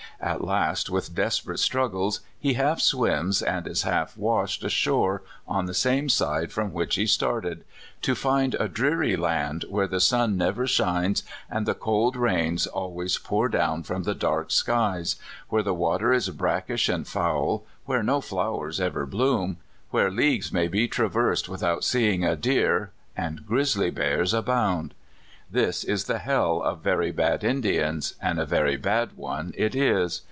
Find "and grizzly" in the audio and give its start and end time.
23.17-23.89